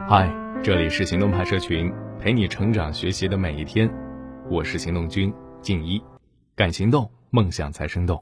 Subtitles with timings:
[0.00, 0.28] 嗨，
[0.62, 1.90] 这里是行动派社群，
[2.20, 3.88] 陪你成长学习的每一天。
[4.50, 5.32] 我是行动君
[5.62, 6.02] 静一，
[6.56, 8.20] 敢行动，梦想才生动。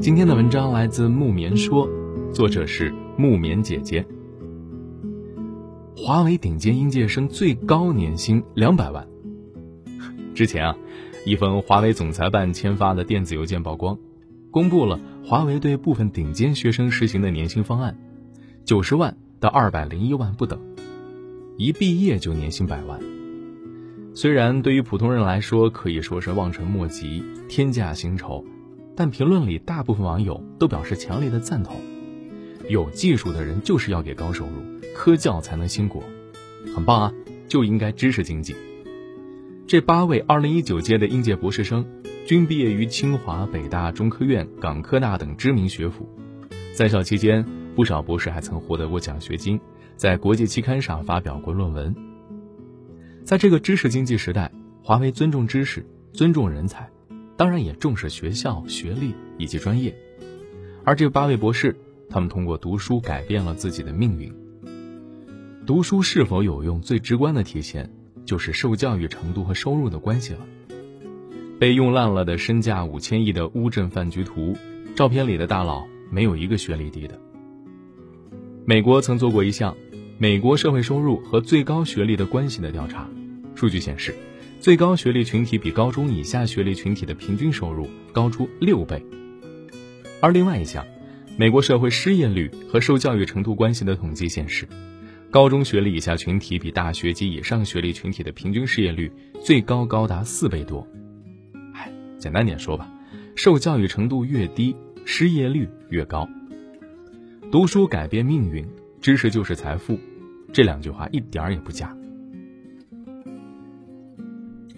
[0.00, 1.88] 今天的文章来自木棉说，
[2.34, 4.04] 作者是木棉姐姐。
[5.96, 9.06] 华为顶尖应届生最高年薪两百万。
[10.34, 10.76] 之前啊，
[11.24, 13.96] 一封华为总裁办签发的电子邮件曝光，
[14.50, 17.96] 公布了华为对部分顶尖学生实行的年薪方案，
[18.64, 20.60] 九十万到二百零一万不等。
[21.58, 22.98] 一毕业就年薪百万，
[24.14, 28.44] 虽然对于普通人来说可以说是望尘莫及、天价薪酬，
[28.96, 31.76] 但评论里大部分网友都表示强烈的赞同。
[32.68, 34.52] 有技术的人就是要给高收入，
[34.94, 36.02] 科教才能兴国，
[36.74, 37.12] 很棒啊！
[37.48, 38.56] 就应该知识经济。
[39.66, 41.84] 这八位2019届的应届博士生，
[42.24, 46.08] 均毕业于清华、北大、中科院、港科大等知名学府，
[46.74, 47.44] 在校期间，
[47.74, 49.60] 不少博士还曾获得过奖学金。
[49.94, 51.94] 在国际期刊上发表过论文。
[53.24, 54.50] 在这个知识经济时代，
[54.82, 56.90] 华为尊重知识，尊重人才，
[57.36, 59.94] 当然也重视学校、学历以及专业。
[60.82, 61.76] 而这八位博士，
[62.10, 64.34] 他们通过读书改变了自己的命运。
[65.64, 67.88] 读书是否有用，最直观的体现
[68.24, 70.40] 就是受教育程度和收入的关系了。
[71.60, 74.56] 被用烂了的身价五千亿的乌镇饭局图，
[74.96, 77.16] 照片里的大佬没有一个学历低的。
[78.64, 79.76] 美国曾做过一项。
[80.18, 83.10] 美国社会收入和最高学历的关系的调查，
[83.56, 84.14] 数据显示，
[84.60, 89.04] 最高学历群体比高中以下学历群体的平均收入高出六倍。
[90.20, 90.86] 而另外一项，
[91.36, 94.68] 美国社会失业率和受教育程度关系的统计显示，
[95.28, 99.10] 高中学历以下群体比大学及以上学历群体的平均失业率
[99.42, 100.86] 最高高达四倍多。
[101.74, 102.88] 哎，简单点说吧，
[103.34, 106.28] 受教育程度越低，失业率越高。
[107.52, 108.66] 读书改变命运，
[109.02, 109.98] 知识就是财富。
[110.54, 111.94] 这两句话一点儿也不假。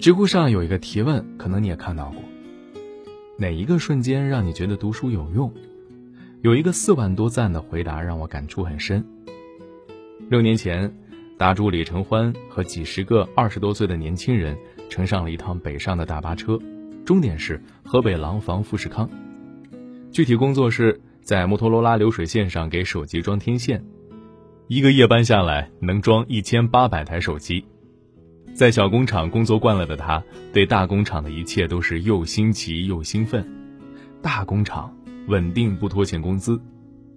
[0.01, 2.21] 知乎上有一个提问，可能你也看到过，
[3.39, 5.55] 哪一个瞬间让你觉得读书有用？
[6.43, 9.07] 有一个四万多赞的回答让我感触很深。
[10.29, 10.93] 六年前，
[11.39, 14.59] 答主李承欢和几十个二十多岁的年轻人
[14.91, 16.59] 乘上了一趟北上的大巴车，
[17.05, 19.09] 终点是河北廊坊富士康。
[20.11, 23.83] 具体工作是在摩托罗拉流水线上给手机装天线。
[24.69, 27.65] 一个夜班下来能装一千八百台手机，
[28.53, 33.43] 在小工厂工作惯了的他，对大工厂的一切都是又新奇又兴奋。
[34.21, 34.95] 大工厂
[35.27, 36.61] 稳定不拖欠工资，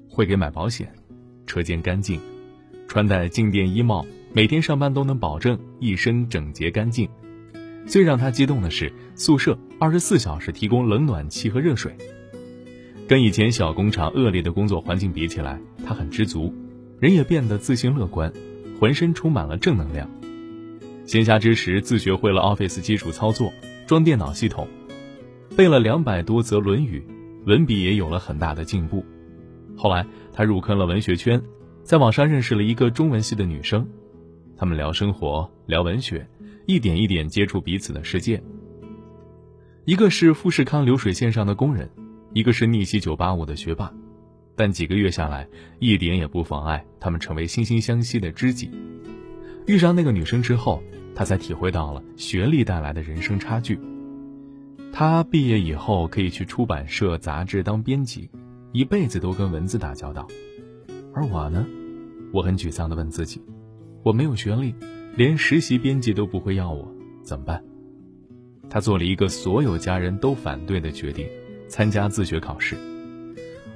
[0.10, 0.90] 会给买保险，
[1.46, 2.20] 车间干净，
[2.88, 7.10] 穿戴静电衣帽，每天上班都能保证一身整洁干净。
[7.86, 11.94] 最让他激动的是，宿舍二十四小时提供冷暖气和热水。
[13.08, 16.54] 跟以前小工厂恶劣的工作环境比起来，他很知足。
[17.00, 18.34] 人也变得自信乐观，
[18.80, 20.10] 浑身充满了正能量。
[21.06, 23.54] 闲暇之时，自学会了 Office 基础操作，
[23.86, 24.68] 装电脑系统，
[25.56, 27.02] 背了两百多则《论语》，
[27.48, 29.06] 文笔也有了很大的进步。
[29.78, 31.42] 后来，他入坑了文学圈，
[31.84, 33.88] 在网上认识了一个中文系的女生，
[34.58, 36.28] 他们聊生活，聊文学，
[36.66, 38.44] 一点一点接触彼此的世界。
[39.86, 41.90] 一个是富士康流水线上的工人，
[42.38, 43.92] 一个是逆袭985的学霸。
[44.56, 45.48] 但几个月下来，
[45.80, 48.70] 一点也不妨碍他们成为惺惺相惜的知己。
[49.66, 50.84] 遇上那个女生之后，
[51.16, 53.80] 他才体会到了学历带来的人生差距。
[54.94, 58.30] 他毕业以后可以去出版社、杂志当编辑，
[58.72, 60.28] 一辈子都跟文字打交道。
[61.16, 61.66] 而我呢，
[62.32, 63.42] 我很沮丧地问自己：
[64.04, 64.76] 我没有学历，
[65.16, 66.88] 连实习编辑都不会要我，
[67.24, 67.64] 怎么办？
[68.70, 71.28] 他做了一个所有家人都反对的决定：
[71.68, 72.78] 参加自学考试。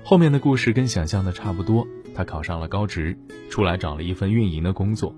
[0.04, 3.18] 后面的故事跟想象的差不多，他考上了高职，
[3.50, 5.16] 出来找了一份运营的工作，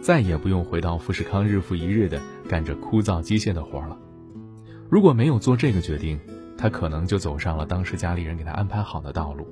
[0.00, 3.96] 再也不用回到富士康日复一日的干着枯燥机械的活了。
[4.88, 6.20] 如果没有做这个决定，
[6.58, 9.46] 他可能就走上了当时家里人给他安排好的道路，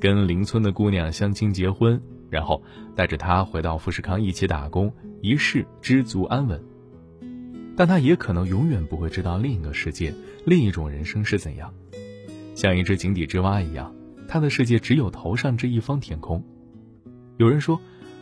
[0.00, 2.62] 跟邻村的姑娘相亲结婚，然后
[2.94, 6.62] 带着她回到富士康一起打工，一世知足安稳。
[7.74, 10.14] 但他也可能永远不会知道另一个世界、
[10.44, 11.72] 另一种人生是怎样，
[12.54, 13.94] 像一只井底之蛙一样。
[14.28, 16.42] 他的世界只有头上这一方天空。
[17.36, 17.78] 有人说，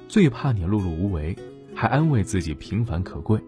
[0.08, 1.36] 最怕你碌碌无为，
[1.74, 3.38] 还安慰自己平凡可贵。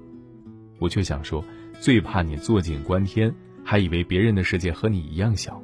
[0.78, 1.44] 我却想说，
[1.80, 3.34] 最怕你坐井观天，
[3.64, 5.60] 还以为别人的世界和你一样小。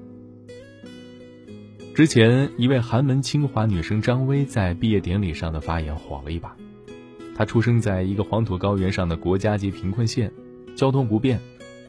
[1.94, 6.56] 之前一位寒门清华女生张薇在毕业典礼上的发言火了一把。
[7.34, 10.32] 她出生在一个黄土高原上的国家级贫困县，
[10.74, 11.40] 交通不便，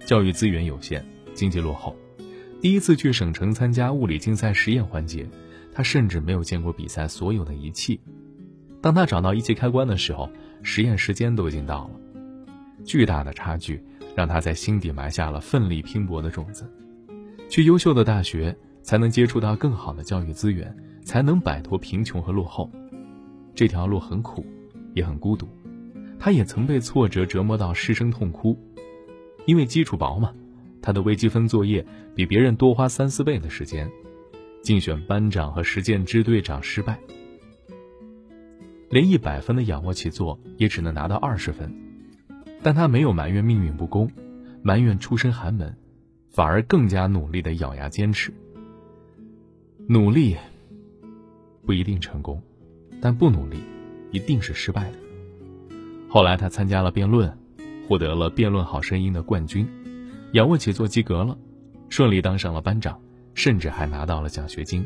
[0.05, 1.03] 教育资源有限，
[1.33, 1.95] 经济落后。
[2.61, 5.25] 第一次去省城参加物理竞赛实验环节，
[5.73, 7.99] 他甚至没有见过比赛所有的仪器。
[8.81, 10.29] 当他找到仪器开关的时候，
[10.61, 11.91] 实验时间都已经到了。
[12.83, 13.81] 巨大的差距
[14.15, 16.69] 让他在心底埋下了奋力拼搏的种子。
[17.49, 22.69] 去优秀的大学，才能接触到更好的教育资源，才能摆脱贫穷和落后。
[23.55, 24.45] 这条路很苦，
[24.93, 25.47] 也很孤独。
[26.19, 28.57] 他也曾被挫折折磨到失声痛哭，
[29.45, 30.33] 因为基础薄嘛。
[30.81, 31.85] 他的微积分作业
[32.15, 33.89] 比别人多花三四倍的时间，
[34.61, 36.99] 竞选班长和实践支队长失败，
[38.89, 41.73] 连一百分的仰卧起坐也只能拿到二十分。
[42.61, 44.11] 但他没有埋怨命运不公，
[44.61, 45.77] 埋怨出身寒门，
[46.29, 48.33] 反而更加努力的咬牙坚持。
[49.87, 50.35] 努力
[51.65, 52.41] 不一定成功，
[52.99, 53.59] 但不努力
[54.11, 54.97] 一定是失败的。
[56.09, 57.37] 后来他参加了辩论，
[57.87, 59.65] 获得了辩论好声音的冠军。
[60.33, 61.37] 仰卧起坐及格了，
[61.89, 63.01] 顺利当上了班长，
[63.33, 64.85] 甚至还拿到了奖学金。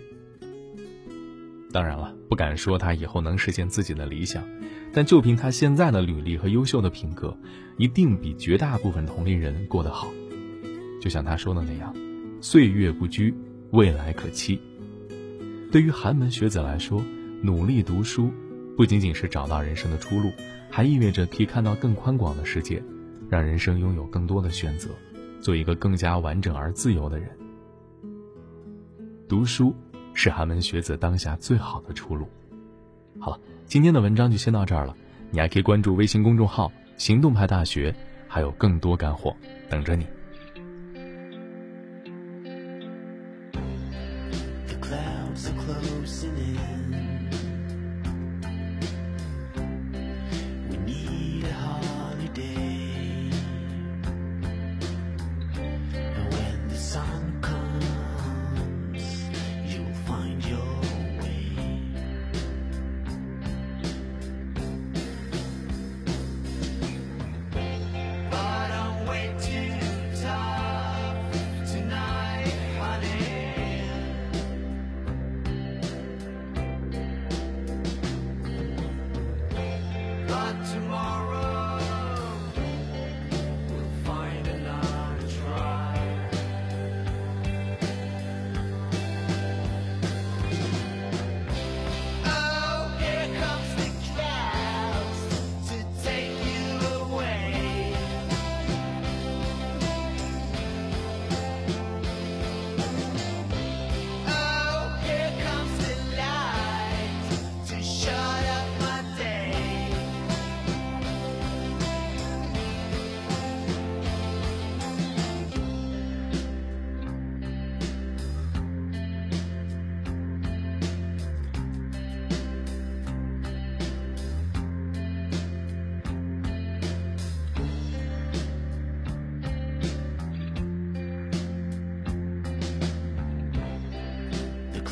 [1.71, 4.43] 当然了，不敢说他以后能实现自己的理想，
[4.93, 7.35] 但就凭他现在的履历和优秀的品格，
[7.77, 10.13] 一定比绝大部分同龄人过得好。
[11.01, 11.93] 就像他说的那样
[12.39, 13.33] ：“岁月不居，
[13.71, 14.61] 未来可期。”
[15.71, 17.03] 对于寒门学子来说，
[17.41, 18.31] 努力读书
[18.77, 20.31] 不仅仅是找到人生的出路，
[20.69, 22.81] 还意味着可以看到更宽广的世界，
[23.29, 24.91] 让人生拥有更多的选择。
[25.43, 27.29] 做一个更加完整而自由的人。
[29.27, 29.75] 读书
[30.13, 32.25] 是寒门学子当下最好的出路。
[33.19, 34.95] 好了，今天的文章就先到这儿了。
[35.31, 37.93] 你还可以关注微信公众号“行动派大学”，
[38.25, 39.35] 还有更多干货
[39.69, 40.07] 等着你。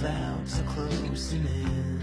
[0.01, 2.00] Clouds are closing in.